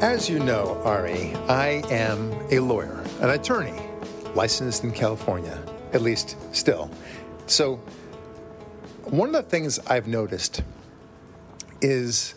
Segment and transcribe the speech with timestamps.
[0.00, 3.78] As you know, Ari, I am a lawyer, an attorney,
[4.34, 5.62] licensed in California,
[5.92, 6.90] at least still.
[7.44, 7.76] So,
[9.04, 10.62] one of the things I've noticed
[11.82, 12.34] is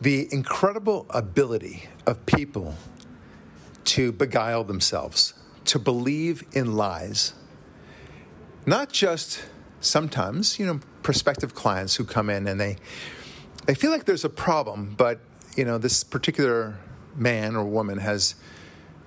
[0.00, 2.74] the incredible ability of people
[3.84, 5.34] to beguile themselves,
[5.66, 7.34] to believe in lies.
[8.66, 9.44] Not just
[9.80, 12.78] sometimes, you know, prospective clients who come in and they
[13.66, 15.20] they feel like there's a problem, but
[15.56, 16.78] you know, this particular
[17.16, 18.34] man or woman has,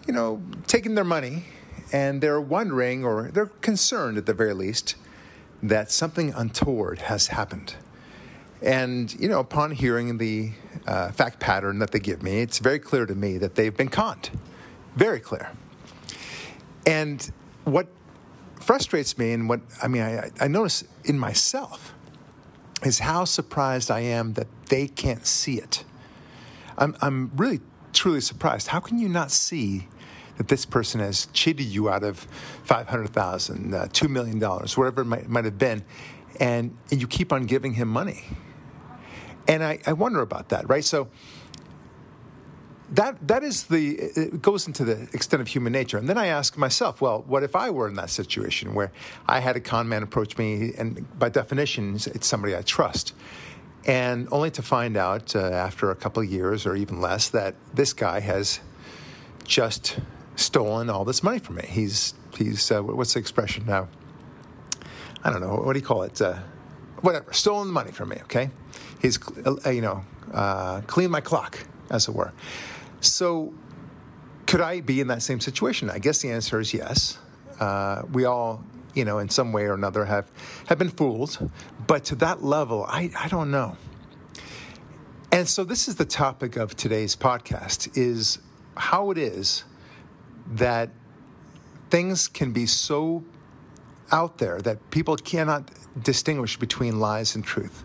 [0.07, 1.45] you know, taken their money
[1.91, 4.95] and they're wondering or they're concerned at the very least
[5.61, 7.75] that something untoward has happened.
[8.61, 10.51] And, you know, upon hearing the
[10.87, 13.89] uh, fact pattern that they give me, it's very clear to me that they've been
[13.89, 14.29] conned.
[14.95, 15.51] Very clear.
[16.85, 17.29] And
[17.65, 17.87] what
[18.59, 21.93] frustrates me and what, I mean, I, I notice in myself
[22.83, 25.83] is how surprised I am that they can't see it.
[26.77, 27.59] I'm, I'm really
[27.93, 28.67] truly surprised.
[28.67, 29.87] How can you not see
[30.37, 32.19] that this person has cheated you out of
[32.63, 35.83] 500,000, uh, $2 million, whatever it might, might have been,
[36.39, 38.23] and, and you keep on giving him money?
[39.47, 40.83] And I, I wonder about that, right?
[40.83, 41.09] So
[42.93, 46.27] that that is the it goes into the extent of human nature and then i
[46.27, 48.91] ask myself well what if i were in that situation where
[49.25, 53.13] i had a con man approach me and by definition it's somebody i trust
[53.85, 57.93] and only to find out uh, after a couple years or even less that this
[57.93, 58.59] guy has
[59.43, 59.99] just
[60.35, 61.65] stolen all this money from me.
[61.67, 63.87] He's he's uh, what's the expression now?
[65.23, 65.55] I don't know.
[65.55, 66.21] What do you call it?
[66.21, 66.39] Uh,
[67.01, 67.31] whatever.
[67.33, 68.17] Stolen the money from me.
[68.23, 68.49] Okay.
[69.01, 71.59] He's uh, you know uh, cleaned my clock,
[71.89, 72.33] as it were.
[73.01, 73.53] So,
[74.45, 75.89] could I be in that same situation?
[75.89, 77.17] I guess the answer is yes.
[77.59, 78.63] Uh, we all
[78.93, 80.31] you know, in some way or another have,
[80.67, 81.51] have been fooled.
[81.87, 83.77] But to that level, I, I don't know.
[85.31, 88.39] And so this is the topic of today's podcast is
[88.77, 89.63] how it is
[90.47, 90.89] that
[91.89, 93.23] things can be so
[94.11, 95.71] out there that people cannot
[96.01, 97.83] distinguish between lies and truth.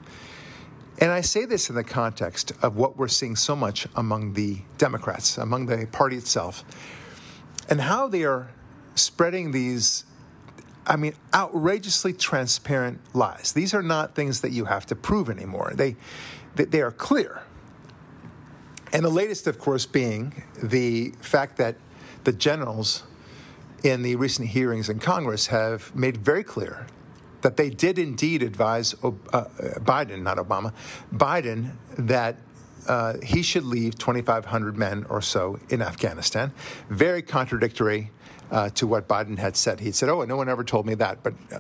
[1.01, 4.59] And I say this in the context of what we're seeing so much among the
[4.79, 6.65] Democrats, among the party itself,
[7.71, 8.51] and how they are
[8.95, 10.05] spreading these
[10.89, 13.53] I mean, outrageously transparent lies.
[13.53, 15.73] These are not things that you have to prove anymore.
[15.75, 15.97] They,
[16.57, 17.43] they, they are clear.
[18.93, 21.77] And the latest, of course, being the fact that
[22.25, 23.03] the generals
[23.85, 26.87] in the recent hearings in Congress have made very clear
[27.43, 29.09] that they did indeed advise uh,
[29.81, 30.73] Biden, not Obama,
[31.13, 32.37] Biden, that
[32.89, 36.53] uh, he should leave 2,500 men or so in Afghanistan.
[36.89, 38.11] Very contradictory
[38.51, 39.81] uh, to what Biden had said.
[39.81, 41.59] He said, "Oh, no one ever told me that," but uh,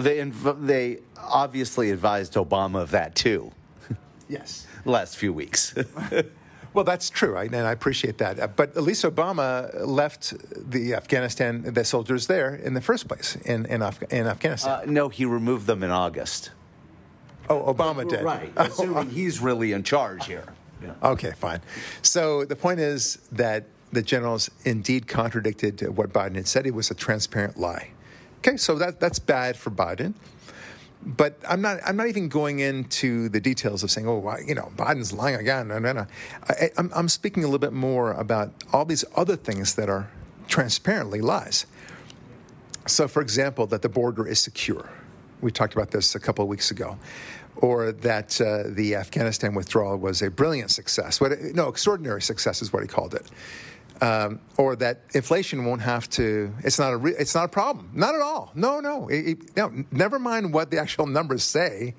[0.00, 3.52] they inv- they obviously advised Obama of that too.
[4.28, 5.74] Yes, last few weeks.
[6.72, 8.38] Well, that's true, and I appreciate that.
[8.38, 10.34] Uh, but at least Obama left
[10.70, 14.70] the Afghanistan, the soldiers there in the first place in in, Af- in Afghanistan.
[14.70, 16.52] Uh, no, he removed them in August.
[17.48, 18.22] Oh, Obama did.
[18.22, 20.44] Right, assuming he's really in charge here.
[20.80, 20.92] Yeah.
[21.02, 21.60] Okay, fine.
[22.02, 26.66] So the point is that the generals indeed contradicted what Biden had said.
[26.66, 27.90] It was a transparent lie.
[28.38, 30.14] Okay, so that, that's bad for Biden.
[31.02, 31.78] But I'm not.
[31.86, 35.72] I'm not even going into the details of saying, "Oh, you know, Biden's lying again."
[35.72, 40.10] I, I'm, I'm speaking a little bit more about all these other things that are
[40.46, 41.64] transparently lies.
[42.86, 44.90] So, for example, that the border is secure.
[45.40, 46.98] We talked about this a couple of weeks ago
[47.56, 51.20] or that uh, the Afghanistan withdrawal was a brilliant success.
[51.20, 53.26] What, no, extraordinary success is what he called it
[54.00, 56.52] um, or that inflation won't have to.
[56.64, 56.96] It's not a.
[56.96, 57.90] Re, it's not a problem.
[57.94, 58.50] Not at all.
[58.54, 59.08] No, no.
[59.08, 61.94] It, it, no never mind what the actual numbers say.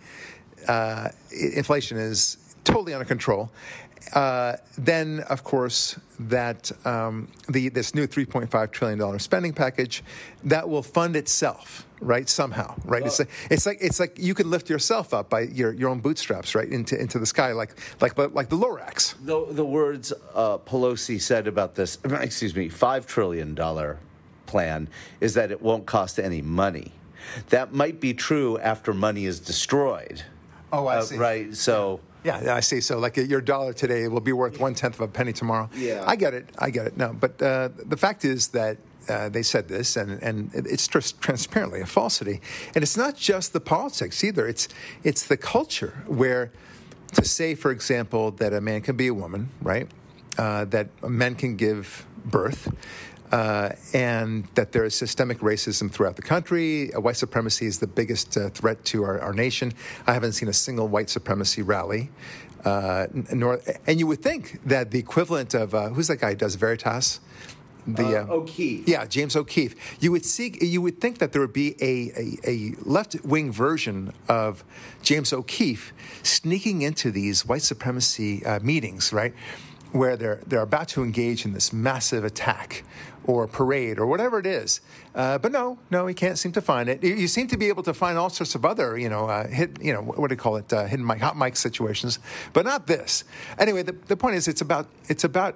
[0.68, 3.52] Uh, inflation is totally under control.
[4.14, 10.04] Uh, then, of course, that um, the this new 3.5 trillion dollar spending package
[10.44, 12.28] that will fund itself right?
[12.28, 13.02] Somehow, right?
[13.02, 15.90] Well, it's like it's like it's like you can lift yourself up by your, your
[15.90, 19.16] own bootstraps, right, into into the sky, like like but like the Lorax.
[19.24, 24.00] The the words uh, Pelosi said about this, excuse me, five trillion dollar
[24.46, 24.90] plan
[25.22, 26.92] is that it won't cost any money.
[27.50, 30.24] That might be true after money is destroyed.
[30.74, 31.18] Oh, I uh, see.
[31.18, 32.02] Right, so.
[32.24, 32.82] Yeah, I see.
[32.82, 35.70] So, like your dollar today will be worth one tenth of a penny tomorrow.
[35.76, 36.47] Yeah, I get it.
[36.59, 36.96] I get it.
[36.96, 38.78] No, but uh, the fact is that
[39.09, 42.42] uh, they said this, and, and it's just transparently a falsity.
[42.76, 44.68] And it's not just the politics either, it's,
[45.03, 46.52] it's the culture where
[47.14, 49.88] to say, for example, that a man can be a woman, right?
[50.38, 52.74] Uh, that men can give birth.
[53.32, 56.94] Uh, and that there is systemic racism throughout the country.
[56.94, 59.72] Uh, white supremacy is the biggest uh, threat to our, our, nation.
[60.06, 62.09] I haven't seen a single white supremacy rally
[62.66, 66.36] uh, North, and you would think that the equivalent of uh, who's that guy who
[66.36, 67.20] does Veritas?
[67.88, 68.88] The uh, O'Keefe.
[68.88, 69.76] Yeah, James O'Keefe.
[70.00, 70.58] You would see.
[70.62, 74.64] You would think that there would be a, a, a left wing version of
[75.02, 75.94] James O'Keefe
[76.24, 79.34] sneaking into these white supremacy uh, meetings, right?
[79.92, 82.84] Where they're they're about to engage in this massive attack
[83.26, 84.82] or parade or whatever it is.
[85.14, 87.04] Uh, but no, no, he can't seem to find it.
[87.04, 89.48] You, you, seem to be able to find all sorts of other, you know, uh,
[89.48, 92.20] hit, you know, what do you call it, uh, hidden mic, hot mic situations,
[92.54, 93.24] but not this.
[93.60, 95.56] Anyway, the, the point is, it's about it's about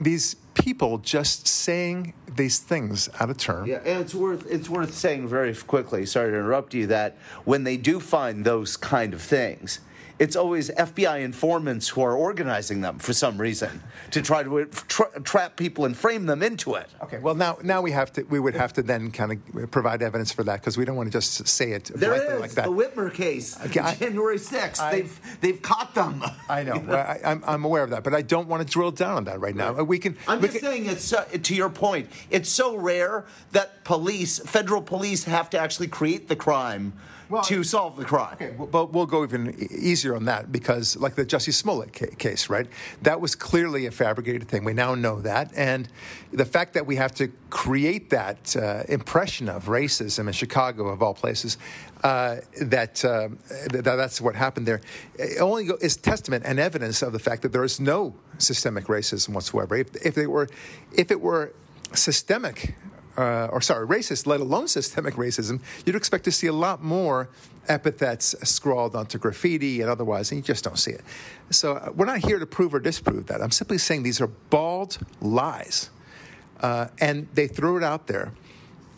[0.00, 3.66] these people just saying these things out of turn.
[3.66, 6.06] Yeah, and it's worth it's worth saying very quickly.
[6.06, 6.86] Sorry to interrupt you.
[6.86, 9.80] That when they do find those kind of things,
[10.18, 15.20] it's always FBI informants who are organizing them for some reason to try to tra-
[15.22, 16.88] trap people and frame them into it.
[17.02, 20.02] Okay, well now now we have to we would have to then kind of provide
[20.02, 22.64] evidence for that because we don't want to just say it there is, like that.
[22.64, 24.82] The Whitmer case, okay, I, January sixth.
[24.90, 26.22] They've they've caught them.
[26.48, 26.72] I know.
[26.88, 29.24] I, am I'm, I'm aware of that, but I don't want to drill down on
[29.24, 29.72] that right now.
[29.72, 29.86] Right.
[29.86, 30.16] We can.
[30.26, 32.08] I'm we just can, saying it's uh, to your point.
[32.30, 36.92] It's so rare that police, federal police, have to actually create the crime
[37.28, 38.34] well, to solve the crime.
[38.34, 42.66] Okay, but we'll go even easier on that because, like the Jussie Smollett case, right?
[43.02, 44.64] That was clearly a fabricated thing.
[44.64, 45.88] We now know that, and
[46.32, 51.02] the fact that we have to create that uh, impression of racism in Chicago, of
[51.02, 51.58] all places,
[52.04, 53.28] uh, that, uh,
[53.70, 54.80] that that's what happened there,
[55.18, 59.30] it only is testament and evidence of the fact that there is no systemic racism
[59.30, 59.76] whatsoever.
[59.76, 60.48] If, if it were,
[60.92, 61.52] if it were
[61.92, 62.74] systemic
[63.18, 67.28] uh, or sorry, racist, let alone systemic racism, you'd expect to see a lot more
[67.66, 71.02] epithets scrawled onto graffiti and otherwise, and you just don't see it.
[71.50, 73.42] So uh, we're not here to prove or disprove that.
[73.42, 75.90] I'm simply saying these are bald lies,
[76.60, 78.32] uh, and they throw it out there.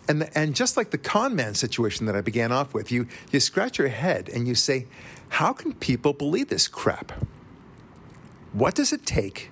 [0.06, 3.40] And, and just like the con man situation that I began off with, you, you
[3.40, 4.86] scratch your head and you say,
[5.28, 7.12] how can people believe this crap?
[8.52, 9.50] What does it take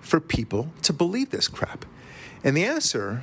[0.00, 1.86] for people to believe this crap?
[2.42, 3.22] And the answer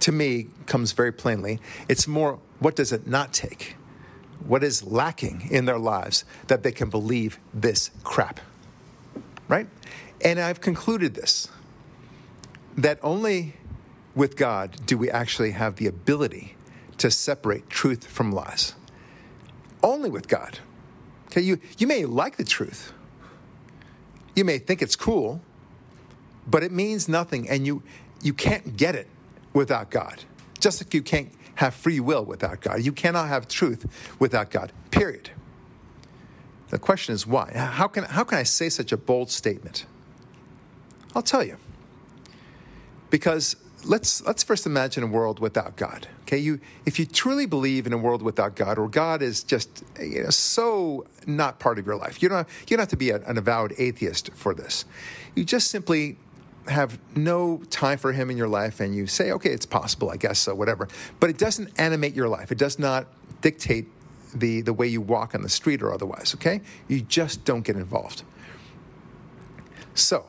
[0.00, 1.60] to me comes very plainly.
[1.88, 3.76] It's more what does it not take?
[4.46, 8.40] What is lacking in their lives that they can believe this crap?
[9.48, 9.68] Right?
[10.20, 11.48] And I've concluded this
[12.76, 13.54] that only
[14.14, 16.56] with God do we actually have the ability
[16.98, 18.74] to separate truth from lies.
[19.82, 20.58] Only with God.
[21.26, 22.92] Okay, you, you may like the truth.
[24.34, 25.40] You may think it's cool,
[26.46, 27.82] but it means nothing and you
[28.22, 29.08] you can't get it
[29.52, 30.24] without God.
[30.60, 32.82] Just like you can't have free will without God.
[32.82, 33.86] You cannot have truth
[34.18, 35.30] without God, period.
[36.70, 37.52] The question is why?
[37.54, 39.84] How can, how can I say such a bold statement?
[41.14, 41.58] I'll tell you.
[43.10, 46.08] Because let's, let's first imagine a world without God.
[46.22, 49.84] Okay, you, if you truly believe in a world without God, or God is just
[50.00, 53.10] you know, so not part of your life, you don't, you don't have to be
[53.10, 54.86] an avowed atheist for this.
[55.34, 56.16] You just simply
[56.68, 60.16] have no time for him in your life and you say, okay, it's possible, I
[60.16, 60.88] guess so, whatever.
[61.20, 62.52] But it doesn't animate your life.
[62.52, 63.06] It does not
[63.40, 63.88] dictate
[64.34, 66.60] the, the way you walk on the street or otherwise, okay?
[66.88, 68.22] You just don't get involved.
[69.94, 70.26] So,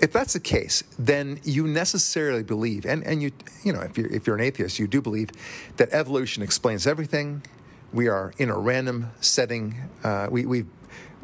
[0.00, 3.32] if that's the case, then you necessarily believe, and, and you,
[3.62, 5.30] you know, if you're, if you're an atheist, you do believe
[5.76, 7.42] that evolution explains everything.
[7.92, 9.76] We are in a random setting.
[10.02, 10.66] Uh, we, we've,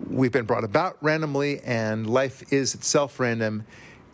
[0.08, 3.64] we've been brought about randomly, and life is itself random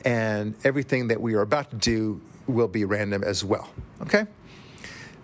[0.04, 3.70] and everything that we are about to do will be random as well.
[4.00, 4.26] Okay?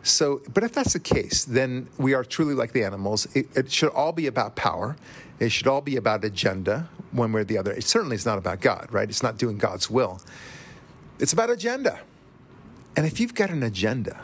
[0.03, 3.27] So, but if that's the case, then we are truly like the animals.
[3.35, 4.97] It, it, should all be about power.
[5.39, 7.73] It should all be about agenda, one way or the other.
[7.73, 9.09] It certainly is not about God, right?
[9.09, 10.21] It's not doing God's will.
[11.19, 12.01] It's about agenda.
[12.97, 14.23] And if you've got an agenda,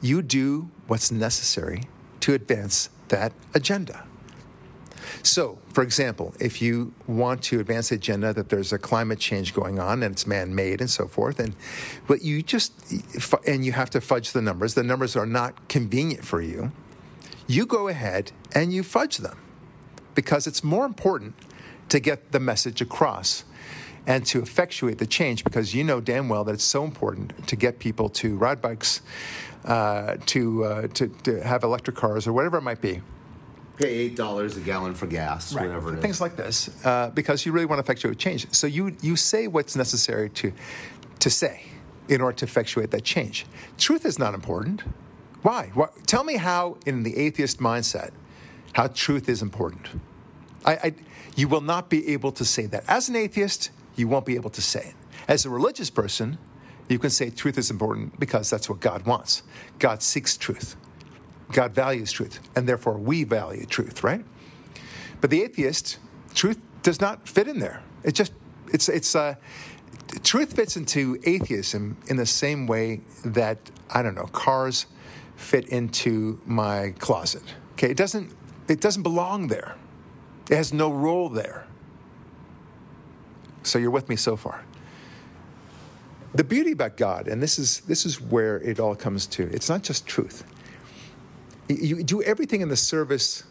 [0.00, 1.84] you do what's necessary
[2.20, 4.04] to advance that agenda.
[5.22, 9.54] So, for example, if you want to advance the agenda that there's a climate change
[9.54, 11.54] going on and it's man-made and so forth, and
[12.06, 12.72] but you just
[13.46, 14.74] and you have to fudge the numbers.
[14.74, 16.72] The numbers are not convenient for you.
[17.46, 19.38] You go ahead and you fudge them
[20.14, 21.34] because it's more important
[21.88, 23.44] to get the message across
[24.06, 27.56] and to effectuate the change because you know damn well that it's so important to
[27.56, 29.00] get people to ride bikes,
[29.64, 33.00] uh, to, uh, to, to have electric cars or whatever it might be
[33.76, 35.66] pay eight dollars a gallon for gas, right.
[35.66, 36.02] whatever it is.
[36.02, 38.52] Things like this, uh, because you really want to effectuate change.
[38.52, 40.52] So you you say what's necessary to
[41.20, 41.62] to say
[42.08, 43.46] in order to effectuate that change.
[43.78, 44.82] Truth is not important.
[45.42, 45.70] Why?
[45.74, 48.10] What, tell me how, in the atheist mindset,
[48.72, 49.88] how truth is important.
[50.64, 50.94] I, I,
[51.36, 52.84] you will not be able to say that.
[52.88, 54.94] As an atheist, you won't be able to say it.
[55.28, 56.38] As a religious person,
[56.88, 59.42] you can say truth is important because that's what God wants.
[59.78, 60.76] God seeks truth.
[61.52, 64.24] God values truth, and therefore we value truth, right?
[65.20, 65.98] But the atheist,
[66.34, 67.82] truth does not fit in there.
[68.02, 68.32] It just,
[68.72, 69.36] it's, it's, uh,
[70.22, 73.58] truth fits into atheism in the same way that,
[73.90, 74.86] I don't know, cars
[75.36, 77.42] fit into my closet.
[77.72, 78.32] Okay, it doesn't,
[78.68, 79.76] it doesn't belong there.
[80.50, 81.66] It has no role there.
[83.62, 84.64] So you're with me so far.
[86.34, 89.44] The beauty about God, and this is this is where it all comes to.
[89.52, 90.44] It's not just truth.
[91.68, 93.44] You do everything in the service.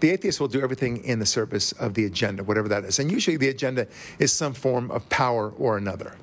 [0.00, 2.98] The atheist will do everything in the service of the agenda, whatever that is.
[2.98, 3.86] And usually the agenda
[4.18, 6.16] is some form of power or another.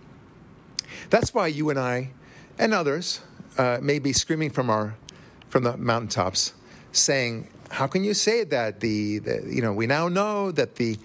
[1.10, 2.10] That's why you and I
[2.58, 3.22] and others
[3.58, 4.96] uh, may be screaming from our
[5.50, 6.54] from the mountaintops,
[6.92, 8.80] saying, "How can you say that?
[8.80, 10.98] The, the you know we now know that the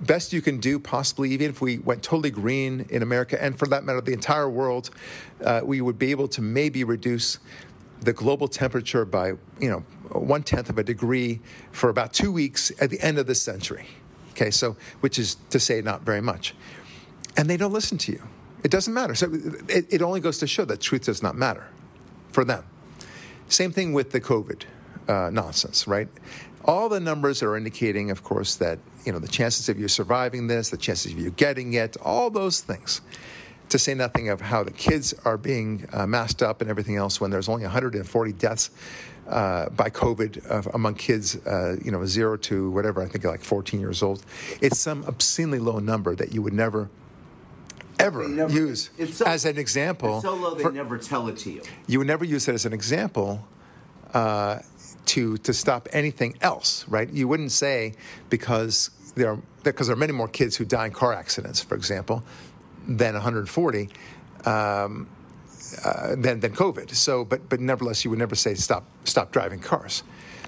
[0.00, 3.66] best you can do, possibly even if we went totally green in America, and for
[3.68, 4.90] that matter, the entire world,
[5.44, 7.38] uh, we would be able to maybe reduce
[8.00, 9.28] the global temperature by
[9.60, 11.40] you know one tenth of a degree
[11.72, 13.86] for about two weeks at the end of this century.
[14.32, 16.54] Okay, so which is to say not very much,
[17.36, 18.22] and they don't listen to you.
[18.62, 19.14] It doesn't matter.
[19.14, 19.30] So
[19.68, 21.68] it, it only goes to show that truth does not matter
[22.30, 22.64] for them.
[23.48, 24.64] Same thing with the COVID
[25.06, 26.08] uh, nonsense, right?
[26.64, 30.46] All the numbers are indicating, of course, that you know the chances of you surviving
[30.46, 33.02] this, the chances of you getting it, all those things.
[33.70, 37.20] To say nothing of how the kids are being uh, masked up and everything else,
[37.20, 38.70] when there's only 140 deaths
[39.28, 43.42] uh, by COVID uh, among kids, uh, you know, zero to whatever I think like
[43.42, 44.24] 14 years old,
[44.60, 46.90] it's some obscenely low number that you would never
[47.98, 50.20] ever never, use so, as an example.
[50.20, 51.62] so low they for, never tell it to you.
[51.86, 53.46] You would never use it as an example
[54.12, 54.58] uh,
[55.06, 57.10] to to stop anything else, right?
[57.10, 57.94] You wouldn't say
[58.30, 61.74] because there are because there are many more kids who die in car accidents, for
[61.74, 62.22] example,
[62.86, 63.88] than 140.
[64.44, 65.08] Um,
[65.82, 66.94] uh, than, than COVID.
[66.94, 70.04] So, but but nevertheless, you would never say stop stop driving cars.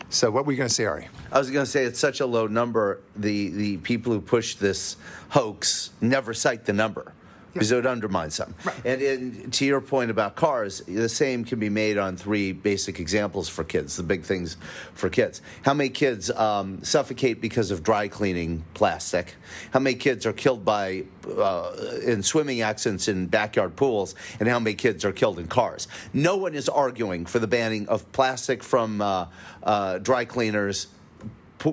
[0.09, 1.09] So, what were you going to say, Ari?
[1.33, 3.01] I was going to say it's such a low number.
[3.17, 4.97] The the people who push this
[5.31, 7.13] hoax never cite the number
[7.57, 8.55] because it would undermine some.
[8.65, 8.85] Right.
[8.85, 13.01] And, and, to your point about cars, the same can be made on three basic
[13.01, 14.57] examples for kids, the big things
[14.95, 15.41] for kids.
[15.63, 19.35] How many kids um, suffocate because of dry cleaning plastic?
[19.73, 21.05] How many kids are killed by
[21.37, 21.73] uh,
[22.05, 24.15] in swimming accidents in backyard pools?
[24.39, 25.89] And how many kids are killed in cars?
[26.13, 29.27] No one is arguing for the banning of plastic from uh,
[29.63, 30.89] uh, dry cleaners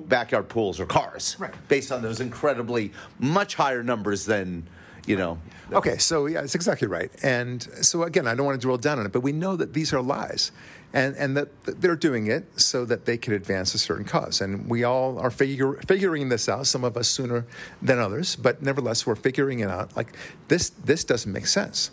[0.00, 1.54] backyard pools or cars right.
[1.68, 4.66] based on those incredibly much higher numbers than
[5.06, 5.38] you know.
[5.72, 7.10] Okay, so yeah, it's exactly right.
[7.22, 9.72] And so again, I don't want to drill down on it, but we know that
[9.72, 10.52] these are lies.
[10.92, 14.40] And, and that they're doing it so that they can advance a certain cause.
[14.40, 17.46] And we all are figure, figuring this out, some of us sooner
[17.82, 19.96] than others, but nevertheless, we're figuring it out.
[19.96, 20.16] Like,
[20.46, 21.90] this, this doesn't make sense.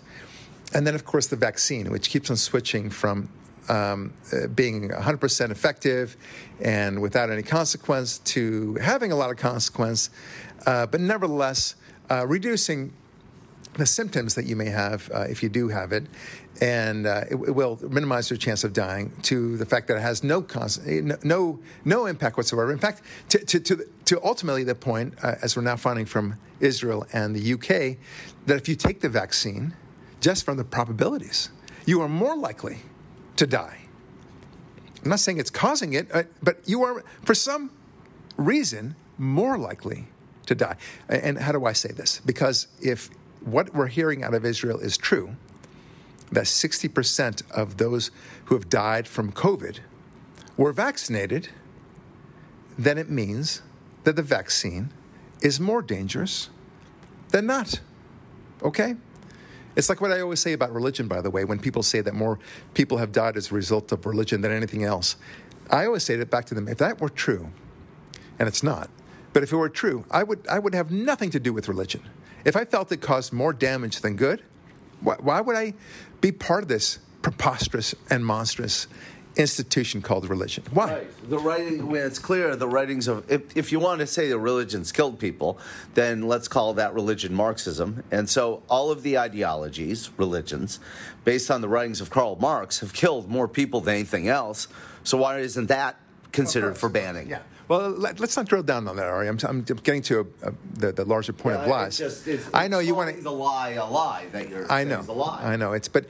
[0.75, 3.29] And then, of course, the vaccine, which keeps on switching from
[3.69, 6.15] um, uh, being 100% effective
[6.59, 10.09] and without any consequence to having a lot of consequence,
[10.65, 11.75] uh, but nevertheless,
[12.09, 12.93] uh, reducing
[13.73, 16.05] the symptoms that you may have uh, if you do have it,
[16.59, 19.11] and uh, it, it, will minimize your chance of dying.
[19.23, 20.79] To the fact that it has no cons-
[21.23, 22.71] no no impact whatsoever.
[22.71, 26.35] In fact, to to to, to ultimately the point, uh, as we're now finding from
[26.59, 27.97] Israel and the UK,
[28.45, 29.73] that if you take the vaccine,
[30.19, 31.49] just from the probabilities,
[31.85, 32.79] you are more likely
[33.37, 33.77] to die.
[35.03, 37.71] I'm not saying it's causing it, uh, but you are for some
[38.37, 40.07] reason more likely
[40.45, 40.75] to die.
[41.07, 42.21] And how do I say this?
[42.25, 43.09] Because if
[43.41, 45.35] what we're hearing out of Israel is true,
[46.31, 48.11] that 60% of those
[48.45, 49.79] who have died from COVID
[50.57, 51.49] were vaccinated,
[52.77, 53.61] then it means
[54.03, 54.91] that the vaccine
[55.41, 56.49] is more dangerous
[57.29, 57.81] than not.
[58.63, 58.95] Okay?
[59.75, 62.13] It's like what I always say about religion, by the way, when people say that
[62.13, 62.39] more
[62.73, 65.15] people have died as a result of religion than anything else.
[65.69, 67.49] I always say that back to them if that were true,
[68.37, 68.89] and it's not,
[69.31, 72.01] but if it were true, I would, I would have nothing to do with religion.
[72.45, 74.43] If I felt it caused more damage than good,
[74.99, 75.73] why, why would I
[76.21, 78.87] be part of this preposterous and monstrous
[79.37, 80.63] institution called religion.
[80.71, 80.93] Why?
[80.93, 81.29] Right.
[81.29, 84.37] The writing, when it's clear, the writings of, if, if you want to say the
[84.37, 85.57] religions killed people,
[85.93, 88.03] then let's call that religion Marxism.
[88.11, 90.79] And so all of the ideologies, religions,
[91.23, 94.67] based on the writings of Karl Marx, have killed more people than anything else.
[95.03, 95.97] So why isn't that
[96.31, 97.29] considered for banning?
[97.29, 97.39] Yeah.
[97.71, 99.29] Well, let, us not drill down on that, Ari.
[99.29, 101.87] I'm, I'm getting to a, a, the, the, larger point yeah, of lies.
[102.01, 104.69] It's just, it's, I know you want to the lie a lie that you're.
[104.69, 105.01] I know.
[105.01, 105.41] The lie.
[105.41, 105.71] I know.
[105.71, 106.05] It's but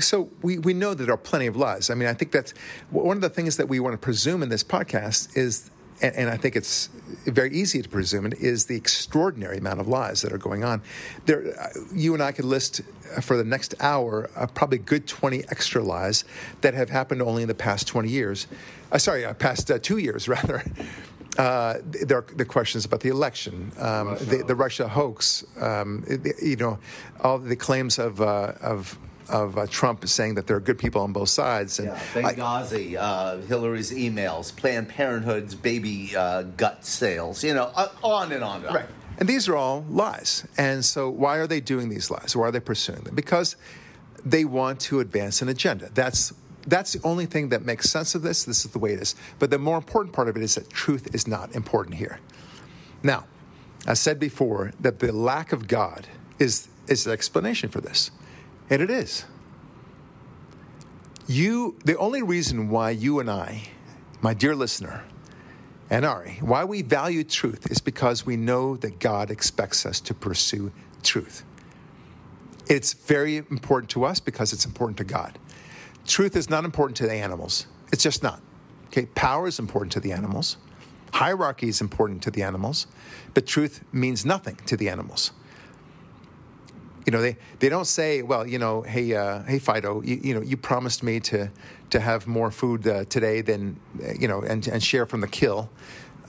[0.00, 1.88] so we, we know that there are plenty of lies.
[1.88, 2.52] I mean, I think that's
[2.90, 5.70] one of the things that we want to presume in this podcast is
[6.02, 6.88] and, and, I think it's
[7.26, 10.82] very easy to presume it, is the extraordinary amount of lies that are going on.
[11.26, 12.80] There, uh, you and I could list
[13.16, 16.24] uh, for the next hour uh, probably good 20 extra lies
[16.60, 18.46] that have happened only in the past 20 years.
[18.92, 20.62] Uh, sorry, uh, past uh, two years, rather.
[21.38, 25.44] Uh, there are the questions about the election, um, Russia the, the Russia hoax.
[25.60, 26.78] Um, it- you know,
[27.20, 28.98] all the claims of uh, of
[29.30, 31.78] of uh, Trump saying that there are good people on both sides.
[31.78, 37.70] And Yeah, I- Benghazi, uh, Hillary's emails, Planned Parenthood's baby uh, gut sales, you know,
[37.74, 38.58] uh, on and on.
[38.58, 38.74] and on.
[38.74, 38.86] Right.
[39.18, 40.46] And these are all lies.
[40.56, 42.34] And so, why are they doing these lies?
[42.34, 43.14] Why are they pursuing them?
[43.14, 43.56] Because
[44.24, 45.90] they want to advance an agenda.
[45.94, 46.32] That's
[46.66, 48.44] that's the only thing that makes sense of this.
[48.44, 49.14] This is the way it is.
[49.38, 52.20] But the more important part of it is that truth is not important here.
[53.02, 53.24] Now,
[53.86, 56.06] I said before that the lack of God
[56.38, 58.10] is is the explanation for this,
[58.70, 59.24] and it is.
[61.26, 63.64] You, the only reason why you and I,
[64.20, 65.04] my dear listener,
[65.90, 70.14] and Ari, why we value truth is because we know that God expects us to
[70.14, 70.72] pursue
[71.02, 71.44] truth.
[72.68, 75.38] It's very important to us because it's important to God.
[76.06, 77.66] Truth is not important to the animals.
[77.92, 78.40] It's just not.
[78.86, 80.56] Okay, power is important to the animals.
[81.12, 82.86] Hierarchy is important to the animals,
[83.34, 85.32] but truth means nothing to the animals.
[87.06, 90.34] You know, they, they don't say, well, you know, hey, uh, hey, Fido, you, you
[90.34, 91.50] know, you promised me to
[91.90, 93.80] to have more food uh, today than,
[94.18, 95.68] you know, and, and share from the kill,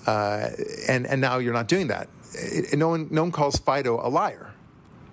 [0.08, 0.48] uh,
[0.88, 2.08] and and now you're not doing that.
[2.34, 4.54] It- no one no one calls Fido a liar.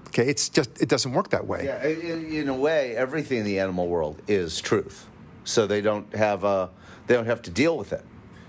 [0.08, 1.64] Okay, it's just it doesn't work that way.
[1.64, 5.06] Yeah, in, in a way, everything in the animal world is truth.
[5.44, 6.70] So they don't have a,
[7.06, 8.04] they don't have to deal with it.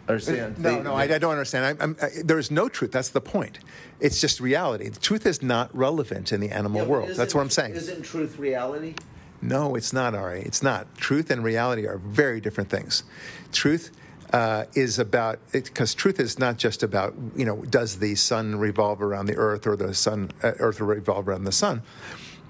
[0.09, 0.57] Understand?
[0.57, 1.65] No, They- no, I, I don't understand.
[1.79, 2.91] I, I'm, I, there is no truth.
[2.91, 3.59] That's the point.
[3.99, 4.89] It's just reality.
[4.89, 7.09] The truth is not relevant in the animal Yeah, world.
[7.15, 7.75] That's what I'm saying.
[7.75, 8.95] Isn't truth reality?
[9.41, 10.41] No, it's not, Ari.
[10.41, 10.95] It's not.
[10.97, 13.03] Truth and reality are very different things.
[13.51, 13.91] Truth
[14.33, 19.01] uh, is about because truth is not just about you know does the sun revolve
[19.01, 21.81] around the earth or the sun uh, earth revolve around the sun.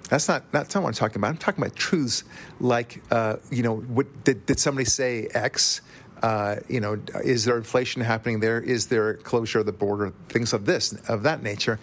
[0.10, 1.28] That's not that's not what I'm talking about.
[1.30, 2.24] I'm talking about truths
[2.60, 5.82] like uh, you know what, did did somebody say X?
[6.22, 8.60] Uh, you know, is there inflation happening there?
[8.60, 10.14] Is there closure of the border?
[10.28, 11.80] Things of this of that nature,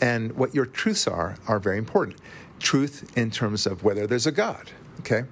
[0.00, 2.18] and what your truths are are very important.
[2.60, 4.70] Truth in terms of whether there's a God.
[5.00, 5.24] Okay,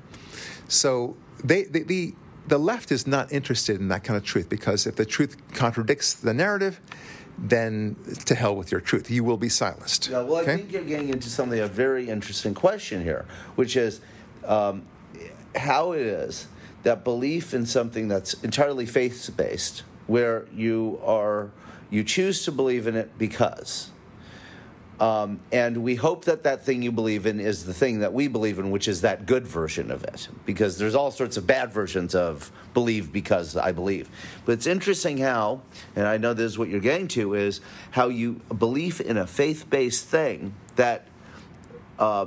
[0.69, 2.15] so they, they the
[2.47, 6.13] the left is not interested in that kind of truth because if the truth contradicts
[6.13, 6.81] the narrative,
[7.39, 9.11] then to hell with your truth.
[9.11, 10.09] You will be silenced.
[10.09, 14.01] Yeah, well, I think you're getting into something a very interesting question here, which is
[14.45, 14.83] um,
[15.55, 16.47] how it is
[16.83, 21.51] that belief in something that's entirely faith based, where you are
[21.91, 23.91] you choose to believe in it because.
[24.99, 28.29] Um, and we hope that that thing you believe in is the thing that we
[28.29, 30.29] believe in, which is that good version of it.
[30.47, 34.09] Because there's all sorts of bad versions of believe because I believe.
[34.45, 35.63] But it's interesting how,
[35.97, 39.27] and I know this is what you're getting to, is how you belief in a
[39.27, 41.09] faith based thing that
[41.99, 42.27] uh,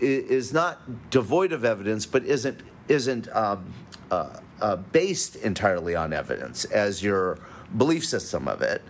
[0.00, 2.60] is not devoid of evidence, but isn't
[2.90, 3.72] isn't um,
[4.10, 7.38] uh, uh, based entirely on evidence as your
[7.76, 8.82] belief system of it,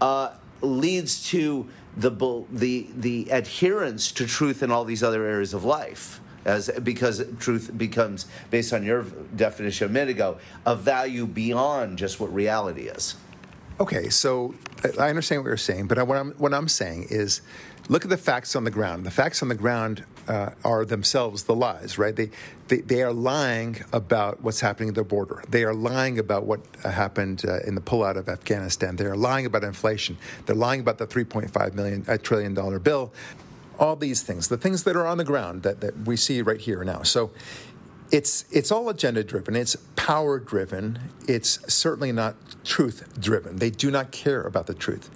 [0.00, 2.10] uh, leads to the
[2.50, 6.20] the the adherence to truth in all these other areas of life.
[6.44, 12.20] As because truth becomes, based on your definition a minute ago, a value beyond just
[12.20, 13.14] what reality is.
[13.80, 14.54] Okay, so
[14.98, 17.40] I- understand what you're saying, but what I'm what I'm saying is,
[17.88, 19.06] look at the facts on the ground.
[19.06, 22.14] The facts on the ground uh, are themselves the lies, right?
[22.14, 22.30] They,
[22.68, 25.42] they they are lying about what's happening at the border.
[25.48, 28.96] They are lying about what uh, happened uh, in the pullout of Afghanistan.
[28.96, 30.18] They are lying about inflation.
[30.46, 33.12] They're lying about the 3.5 million uh, trillion dollar bill.
[33.78, 36.60] All these things, the things that are on the ground that, that we see right
[36.60, 37.02] here now.
[37.02, 37.32] So
[38.10, 43.90] it's it's all agenda driven it's power driven it's certainly not truth driven they do
[43.90, 45.10] not care about the truth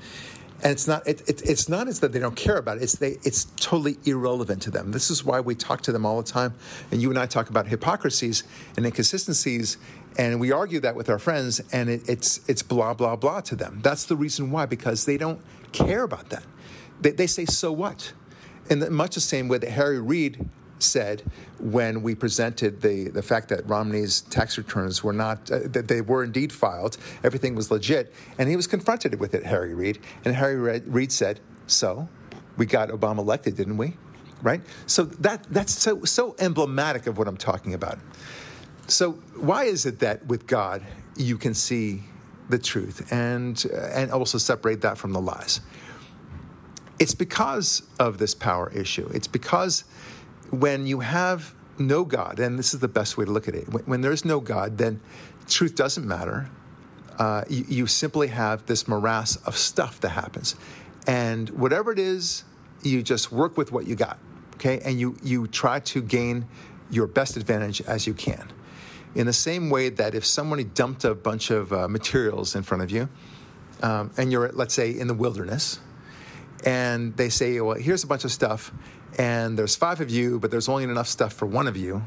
[0.63, 2.83] and it's not it, it, it's not as that they don't care about it.
[2.83, 4.91] It's they it's totally irrelevant to them.
[4.91, 6.55] This is why we talk to them all the time.
[6.91, 8.43] And you and i talk about hypocrisies
[8.77, 9.79] and inconsistencies
[10.17, 13.55] and we argue that with our friends and it, it's it's blah blah blah to
[13.55, 13.81] them.
[13.83, 15.41] That's the reason why because they don't
[15.71, 16.45] care about that.
[17.01, 18.13] They, they say so what?
[18.69, 20.49] In the, much the same way that harry reid
[20.83, 21.23] said
[21.59, 26.01] when we presented the, the fact that Romney's tax returns were not, uh, that they
[26.01, 29.99] were indeed filed, everything was legit, and he was confronted with it, Harry Reid.
[30.25, 32.09] And Harry Reid said, So,
[32.57, 33.95] we got Obama elected, didn't we?
[34.43, 34.61] Right?
[34.87, 37.99] So that, that's so, so emblematic of what I'm talking about.
[38.87, 40.83] So, why is it that with God
[41.17, 42.03] you can see
[42.49, 45.61] the truth and, uh, and also separate that from the lies?
[46.99, 49.09] It's because of this power issue.
[49.15, 49.85] It's because
[50.51, 53.69] when you have no God, and this is the best way to look at it,
[53.69, 55.01] when, when there's no God, then
[55.49, 56.51] truth doesn't matter.
[57.19, 60.57] Uh, you, you simply have this morass of stuff that happens.
[61.07, 62.45] And whatever it is,
[62.83, 64.19] you just work with what you got,
[64.55, 64.81] okay?
[64.85, 66.47] And you, you try to gain
[66.91, 68.49] your best advantage as you can.
[69.15, 72.83] in the same way that if somebody dumped a bunch of uh, materials in front
[72.83, 73.09] of you,
[73.83, 75.81] um, and you're, let's say, in the wilderness,
[76.65, 78.73] and they say, well, here's a bunch of stuff,
[79.19, 82.03] and there's five of you, but there's only enough stuff for one of you,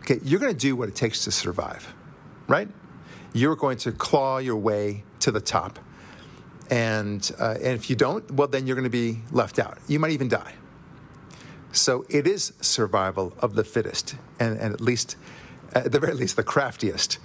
[0.00, 1.92] okay, you're going to do what it takes to survive,
[2.46, 2.68] right?
[3.32, 5.78] You're going to claw your way to the top.
[6.70, 9.78] And, uh, and if you don't, well, then you're going to be left out.
[9.88, 10.54] You might even die.
[11.72, 15.16] So it is survival of the fittest, and, and at least,
[15.72, 17.18] at the very least, the craftiest.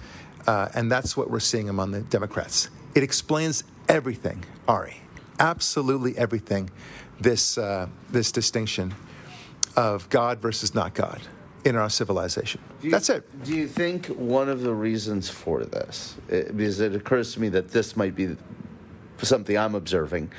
[0.46, 2.70] Uh, and that's what we're seeing among the Democrats.
[2.94, 4.96] It explains everything, Ari,
[5.38, 6.70] absolutely everything.
[7.20, 8.94] This uh, this distinction
[9.76, 11.20] of God versus not God
[11.64, 12.60] in our civilization.
[12.80, 13.44] You, That's it.
[13.44, 17.48] Do you think one of the reasons for this, it, because it occurs to me
[17.50, 18.36] that this might be
[19.22, 20.30] something I'm observing,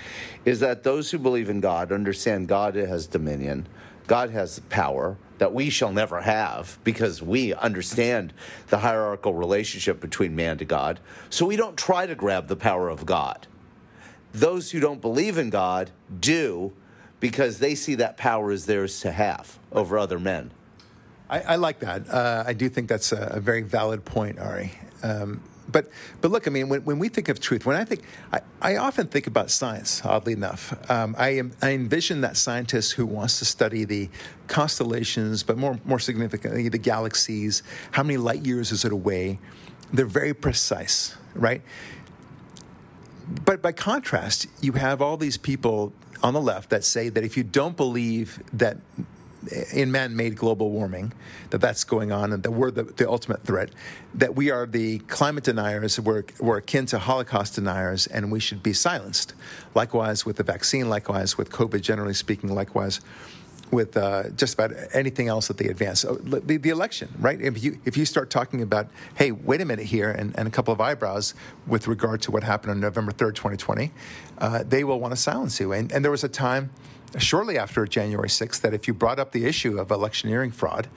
[0.45, 3.67] is that those who believe in God understand God has dominion,
[4.07, 8.33] God has power that we shall never have because we understand
[8.69, 10.99] the hierarchical relationship between man to God.
[11.29, 13.47] So we don't try to grab the power of God.
[14.39, 16.71] Those who don't believe in God do
[17.19, 20.51] because they see that power as theirs to have over other men.
[21.27, 22.07] I, I like that.
[22.07, 24.71] Uh, I do think that's a, a very valid point, Ari.
[25.01, 25.89] Um, but
[26.21, 28.77] but look, I mean, when, when we think of truth, when I think, I, I
[28.77, 30.05] often think about science.
[30.05, 34.09] Oddly enough, um, I am, I envision that scientist who wants to study the
[34.47, 37.63] constellations, but more more significantly, the galaxies.
[37.91, 39.39] How many light years is it away?
[39.91, 41.61] They're very precise, right?
[43.27, 47.37] But by contrast, you have all these people on the left that say that if
[47.37, 48.77] you don't believe that
[49.71, 51.13] in man-made global warming
[51.51, 53.69] that that's going on and that we're the, the ultimate threat
[54.13, 58.61] that we are the climate deniers we're, we're akin to holocaust deniers and we should
[58.61, 59.33] be silenced.
[59.73, 62.99] Likewise with the vaccine likewise with covid generally speaking likewise
[63.71, 66.01] with uh, just about anything else that they advance.
[66.01, 67.39] So the, the, election, right?
[67.39, 70.51] If you if you start talking about, hey, wait a minute here, and, and a
[70.51, 71.33] couple of eyebrows
[71.65, 73.91] with regard to what happened on November third, 2020,
[74.37, 75.73] uh, they will want to silence you.
[75.73, 76.71] And, and there was a time
[77.17, 80.87] shortly after January 6th that if you brought up the issue of electioneering fraud,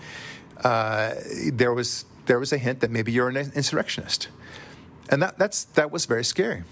[0.64, 1.14] uh,
[1.52, 4.28] there was there was a hint that maybe you're an insurrectionist,
[5.08, 6.62] and that that's that was very scary.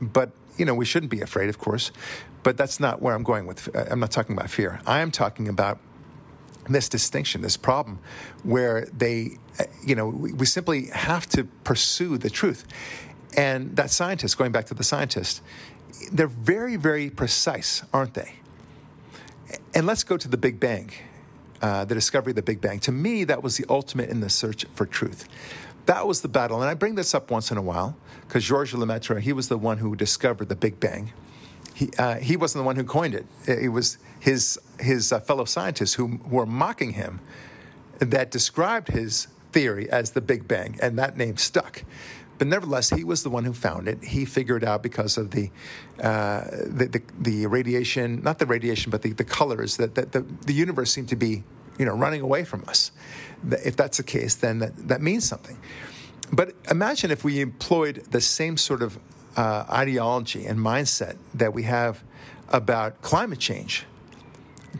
[0.00, 1.90] But you know we shouldn't be afraid, of course.
[2.44, 3.74] But that's not where I'm going with.
[3.90, 4.80] I'm not talking about fear.
[4.86, 5.80] I am talking about
[6.68, 7.98] this distinction, this problem,
[8.42, 9.38] where they,
[9.84, 12.64] you know, we, we simply have to pursue the truth.
[13.36, 15.42] And that scientist, going back to the scientist,
[16.12, 18.34] they're very, very precise, aren't they?
[19.74, 20.90] And let's go to the Big Bang,
[21.62, 22.78] uh, the discovery of the Big Bang.
[22.80, 25.28] To me, that was the ultimate in the search for truth.
[25.86, 26.60] That was the battle.
[26.60, 29.58] And I bring this up once in a while because Georges Lemaitre, he was the
[29.58, 31.12] one who discovered the Big Bang.
[31.74, 33.26] He, uh, he wasn't the one who coined it.
[33.46, 37.20] It was his, his uh, fellow scientists who, who were mocking him
[37.98, 41.84] that described his theory as the Big Bang, and that name stuck.
[42.38, 44.02] But nevertheless, he was the one who found it.
[44.02, 45.50] He figured out because of the
[46.00, 50.22] uh, the, the, the, radiation, not the radiation, but the, the colors that, that the,
[50.46, 51.44] the universe seemed to be,
[51.78, 52.90] you know, running away from us.
[53.48, 55.56] If that's the case, then that, that means something.
[56.32, 58.98] But imagine if we employed the same sort of
[59.36, 62.02] uh, ideology and mindset that we have
[62.48, 63.84] about climate change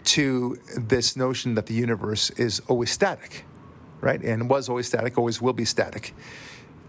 [0.04, 3.44] to this notion that the universe is always static,
[4.00, 4.20] right?
[4.22, 6.14] And was always static, always will be static.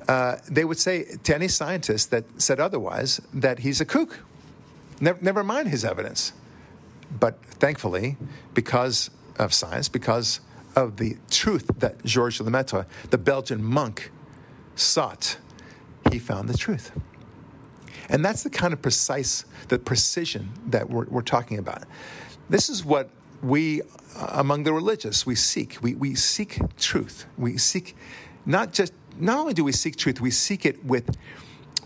[0.07, 4.19] Uh, they would say to any scientist that said otherwise that he's a kook.
[4.99, 6.33] Never, never mind his evidence.
[7.19, 8.17] But thankfully,
[8.53, 10.39] because of science, because
[10.75, 14.11] of the truth that Georges Lemaitre, the Belgian monk,
[14.75, 15.37] sought,
[16.11, 16.91] he found the truth.
[18.09, 21.83] And that's the kind of precise, the precision that we're, we're talking about.
[22.49, 23.09] This is what
[23.41, 23.81] we,
[24.15, 25.77] uh, among the religious, we seek.
[25.81, 27.25] We, we seek truth.
[27.37, 27.95] We seek
[28.45, 31.17] not just not only do we seek truth, we seek it with,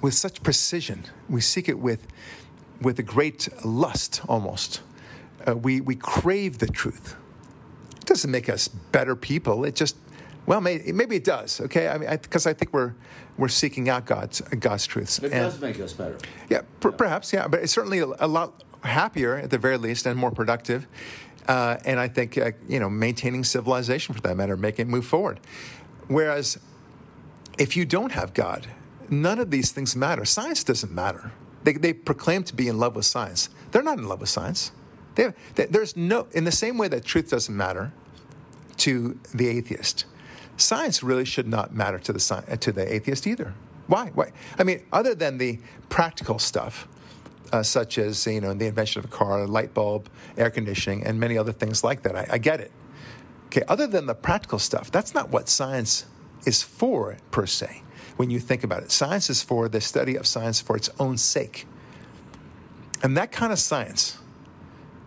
[0.02, 1.06] with such precision.
[1.30, 2.08] We seek it with,
[2.82, 4.82] with a great lust almost.
[5.48, 7.16] Uh, we, we crave the truth.
[7.98, 9.64] It doesn't make us better people.
[9.64, 9.96] It just,
[10.50, 11.90] well, maybe, maybe it does, okay?
[11.90, 12.96] I mean, because I, I, think we're,
[13.38, 15.20] we're seeking out God's, God's truths.
[15.20, 16.18] It and, does make us better.
[16.50, 17.48] Yeah, per, perhaps, yeah.
[17.48, 20.88] But it's certainly a, a, lot happier at the very least and more productive.
[21.48, 25.06] Uh, and I think, uh, you know, maintaining civilization for that matter, making it move
[25.06, 25.40] forward.
[26.08, 26.58] Whereas
[27.60, 28.66] if you don't have God,
[29.08, 30.26] none of these things matter.
[30.26, 31.32] Science doesn't matter.
[31.64, 33.50] They, they proclaim to be in love with science.
[33.70, 34.72] They're not in love with science.
[35.14, 37.94] They, they, there's no, in the same way that truth doesn't matter
[38.78, 40.06] to the atheist,
[40.60, 43.54] science really should not matter to the, to the atheist either.
[43.88, 44.12] Why?
[44.14, 44.32] Why?
[44.58, 46.88] I mean, other than the practical stuff,
[47.52, 51.04] uh, such as you know the invention of a car, a light bulb, air conditioning,
[51.04, 52.16] and many other things like that.
[52.16, 52.72] I, I get it.
[53.48, 56.06] Okay, other than the practical stuff, that's not what science
[56.46, 57.82] is for, per se,
[58.18, 58.92] when you think about it.
[58.92, 61.66] Science is for the study of science for its own sake.
[63.02, 64.20] And that kind of science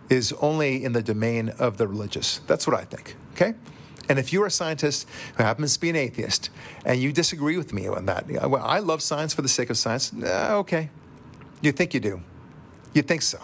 [0.09, 2.41] is only in the domain of the religious.
[2.47, 3.53] That's what I think, okay?
[4.09, 6.49] And if you're a scientist who happens to be an atheist
[6.85, 9.77] and you disagree with me on that, well, I love science for the sake of
[9.77, 10.89] science, uh, okay.
[11.61, 12.21] You think you do.
[12.93, 13.39] You think so.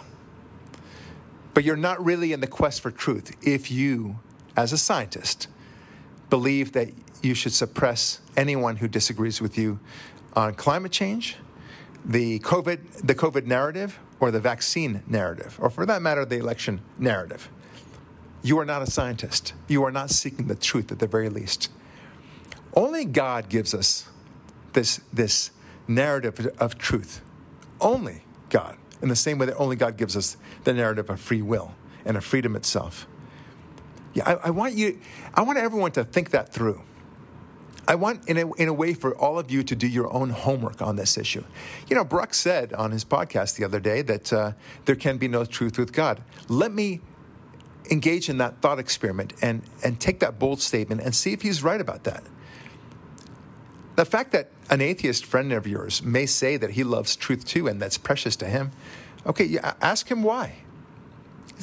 [1.54, 4.20] But you're not really in the quest for truth if you,
[4.56, 5.48] as a scientist,
[6.30, 6.90] believe that
[7.22, 9.80] you should suppress anyone who disagrees with you
[10.34, 11.38] on climate change,
[12.06, 16.82] the COVID, the COVID narrative, or the vaccine narrative, or for that matter, the election
[16.98, 17.50] narrative.
[18.42, 19.54] You are not a scientist.
[19.68, 21.72] You are not seeking the truth at the very least.
[22.74, 24.08] Only God gives us
[24.74, 25.52] this, this
[25.88, 27.22] narrative of truth.
[27.82, 28.78] Only God.
[29.02, 31.74] In the same way that only God gives us the narrative of free will
[32.06, 33.08] and of freedom itself.
[34.14, 35.00] Yeah, I, I want you,
[35.34, 36.82] I want everyone to think that through.
[37.88, 40.30] I want, in a, in a way, for all of you to do your own
[40.30, 41.44] homework on this issue.
[41.88, 44.52] You know, Barak said on his podcast the other day that uh,
[44.86, 46.22] there can be no truth with God.
[46.48, 47.02] Let me
[47.92, 51.64] engage in that thought experiment and, and take that bold statement and see if he's
[51.64, 52.24] right about that.
[53.96, 57.68] The fact that an atheist friend of yours may say that he loves truth too
[57.68, 58.72] and that's precious to him,
[59.26, 60.58] okay, ask him why.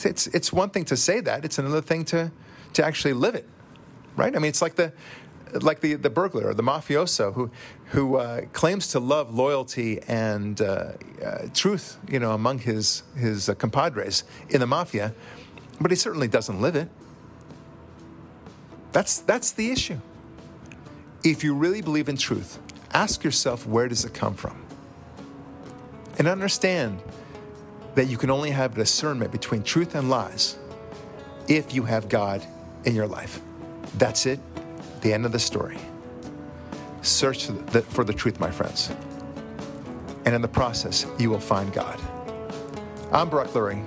[0.05, 2.31] It's, it's one thing to say that, it's another thing to,
[2.75, 3.49] to actually live it,
[4.17, 4.37] right?
[4.37, 4.93] I mean, it's like the,
[5.63, 7.51] like the, the burglar or the mafioso who,
[7.87, 10.93] who uh, claims to love loyalty and uh,
[11.25, 15.15] uh, truth, you know, among his, his uh, compadres in the mafia,
[15.81, 16.89] but he certainly doesn't live it.
[18.93, 19.99] That's, that's the issue.
[21.23, 22.59] If you really believe in truth,
[22.95, 24.65] ask yourself where does it come from?
[26.19, 27.03] And understand
[27.95, 30.57] that you can only have discernment between truth and lies
[31.49, 32.43] if you have God
[32.85, 33.41] in your life.
[33.99, 34.41] That's it,
[35.03, 35.79] the end of the story.
[37.03, 37.47] Search
[37.89, 38.91] for the truth, my friends.
[40.25, 42.01] And in the process, you will find God.
[43.13, 43.85] I'm Barak Lurie.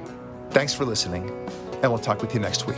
[0.52, 1.49] Thanks for listening
[1.82, 2.78] and we'll talk with you next week.